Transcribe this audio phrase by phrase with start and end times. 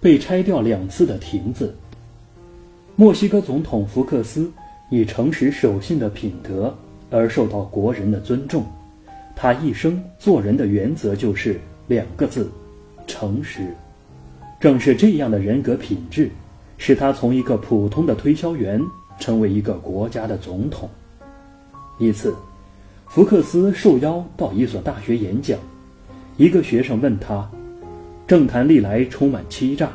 [0.00, 1.74] 被拆掉两次的亭子。
[2.94, 4.50] 墨西哥总统福克斯
[4.90, 6.74] 以诚实守信的品德
[7.10, 8.64] 而受到国人的尊重。
[9.34, 12.50] 他一生做人的原则就是两个字：
[13.06, 13.74] 诚实。
[14.58, 16.30] 正是这样的人格品质，
[16.78, 18.82] 使他从一个普通的推销员
[19.20, 20.88] 成为一个国家的总统。
[21.98, 22.34] 一次，
[23.08, 25.58] 福克斯受邀到一所大学演讲，
[26.38, 27.46] 一个学生问他
[28.26, 29.90] ：“政坛历来充满欺诈，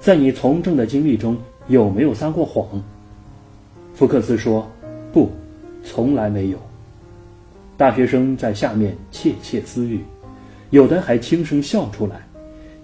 [0.00, 1.36] 在你从政的经历中
[1.68, 2.82] 有没有撒过谎？”
[3.94, 4.68] 福克斯说
[5.12, 5.30] ：“不，
[5.84, 6.58] 从来没有。”
[7.76, 10.00] 大学生在下面窃窃私语，
[10.70, 12.26] 有的还轻声笑出来，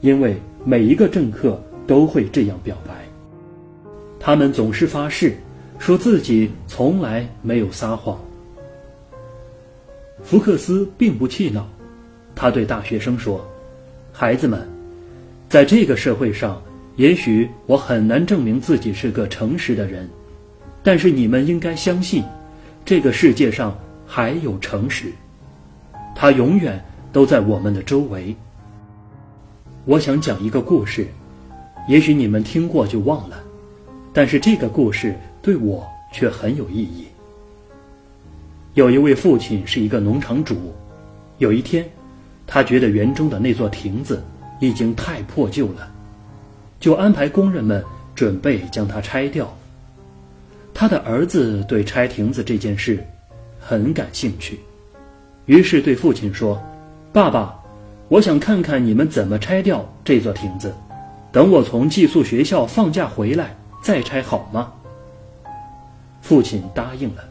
[0.00, 2.94] 因为每一个政客都会这样表白。
[4.18, 5.36] 他们总是发誓，
[5.78, 8.18] 说自己从来没有撒谎。
[10.22, 11.68] 福克斯并不气恼，
[12.34, 13.46] 他对大学生说
[14.10, 14.66] ：“孩子们，
[15.48, 16.62] 在这个社会上，
[16.96, 20.08] 也许我很难证明自己是个诚实的人，
[20.82, 22.22] 但是你们应该相信，
[22.84, 23.76] 这个世界上。”
[24.08, 25.10] 还有诚实，
[26.14, 26.80] 它永远
[27.12, 28.36] 都在我们的周围。
[29.84, 31.08] 我想讲一个故事，
[31.88, 33.36] 也许你们听过就忘了，
[34.12, 37.08] 但是这个故事对我却很有意义。
[38.74, 40.72] 有一位父亲是一个农场主，
[41.38, 41.84] 有一天，
[42.46, 44.22] 他觉得园中的那座亭子
[44.60, 45.90] 已经太破旧了，
[46.80, 49.52] 就安排工人们准备将它拆掉。
[50.72, 53.04] 他的儿子对拆亭子这件事。
[53.68, 54.60] 很感兴趣，
[55.46, 56.62] 于是对父亲说
[57.12, 57.58] ：“爸爸，
[58.06, 60.72] 我想看看你们怎么拆掉这座亭子。
[61.32, 64.72] 等我从寄宿学校放假回来再拆好吗？”
[66.22, 67.24] 父亲答应了。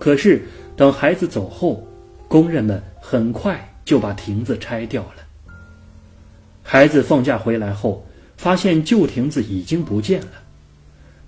[0.00, 0.42] 可是
[0.74, 1.86] 等孩子走后，
[2.26, 5.23] 工人们很快就把亭子拆掉了。
[6.64, 8.04] 孩子放假回来后，
[8.36, 10.28] 发现旧亭子已经不见了，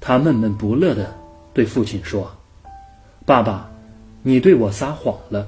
[0.00, 1.14] 他闷闷不乐地
[1.54, 2.28] 对父亲说
[3.24, 3.70] ：“爸爸。”
[4.26, 5.46] 你对我撒谎了。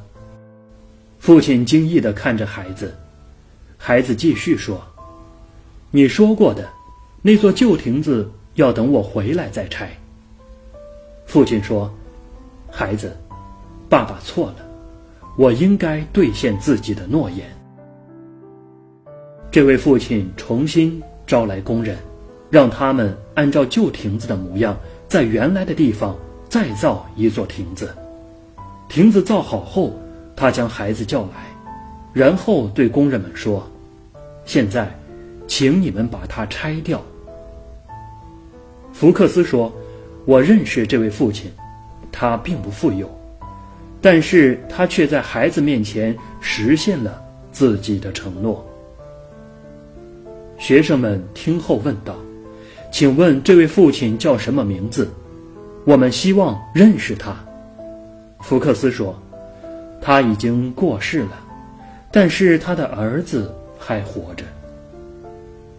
[1.18, 2.96] 父亲惊异地看着孩子，
[3.76, 4.80] 孩子继续说
[5.90, 6.68] ：“你说过的，
[7.20, 9.90] 那座旧亭子要等我回来再拆。”
[11.26, 11.92] 父亲说
[12.70, 13.16] ：“孩子，
[13.88, 14.64] 爸爸错了，
[15.36, 17.52] 我应该兑现自己的诺言。”
[19.58, 21.98] 这位父亲重新招来工人，
[22.48, 26.16] 让他们按照旧亭子的模样，在原来的地方
[26.48, 27.92] 再造一座亭子。
[28.88, 29.98] 亭子造好后，
[30.36, 31.30] 他将孩子叫来，
[32.12, 33.68] 然后对工人们说
[34.46, 34.96] ：“现在，
[35.48, 37.02] 请你们把它拆掉。”
[38.94, 39.72] 福克斯说
[40.24, 41.50] ：“我认识这位父亲，
[42.12, 43.10] 他并不富有，
[44.00, 47.20] 但是他却在孩子面前实现了
[47.50, 48.64] 自己的承诺。”
[50.68, 52.14] 学生们听后问道
[52.92, 55.08] ：“请问这位父亲叫什么名字？
[55.86, 57.34] 我们希望认识他。”
[58.40, 59.18] 福克斯说
[59.98, 61.40] ：“他已经过世了，
[62.12, 64.44] 但是他的儿子还活着。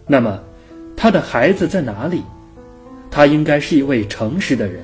[0.08, 0.40] 那么，
[0.96, 2.24] 他的孩子在哪里？
[3.12, 4.82] 他应该是一位诚实的人。”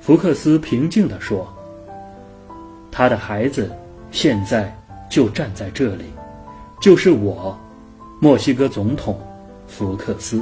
[0.00, 1.52] 福克斯平静地说
[2.88, 3.68] ：“他的孩子
[4.12, 4.72] 现在
[5.10, 6.04] 就站在这里，
[6.80, 7.58] 就是我，
[8.20, 9.18] 墨西哥总统
[9.66, 10.40] 福克斯。”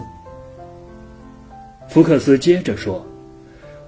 [1.88, 3.02] 福克斯接着说：“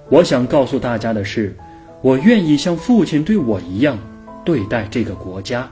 [0.09, 1.55] 我想告诉大家的是。”
[2.01, 3.95] 我愿意像父亲对我一样
[4.43, 5.69] 对待这个国家，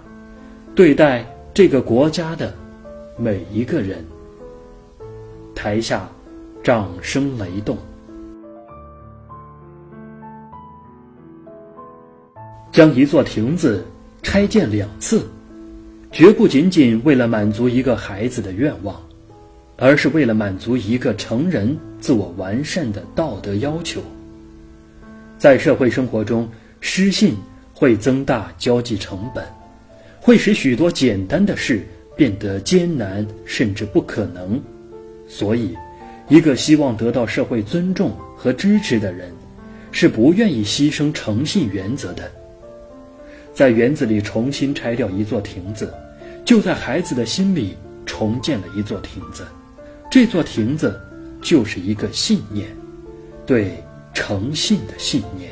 [0.76, 1.26] 对待
[1.56, 2.54] 这个国家的
[3.18, 4.06] 每一个人。
[5.56, 6.08] 台下
[6.62, 7.76] 掌声雷动。
[12.72, 13.84] 将一座亭子
[14.22, 15.28] 拆建两次，
[16.12, 19.00] 绝不仅仅为了满足一个孩子的愿望，
[19.78, 24.02] 而是为了满足一个成人自我完善的道德要求。
[25.38, 26.50] 在社会生活中，
[26.82, 27.36] 失信
[27.74, 29.46] 会增大交际成本，
[30.20, 31.86] 会使许多简单的事
[32.18, 34.60] 变得艰难甚至不可能。
[35.28, 35.76] 所以，
[36.28, 39.32] 一个希望得到社会尊重和支持的人，
[39.92, 42.30] 是不愿意牺牲诚信原则的。
[43.60, 45.94] 在园子里重新拆掉一座亭子，
[46.46, 47.76] 就在孩子的心里
[48.06, 49.46] 重建了一座亭子。
[50.10, 50.98] 这座亭子
[51.42, 52.70] 就是一个信念，
[53.46, 53.84] 对。
[54.14, 55.52] 诚信的信念。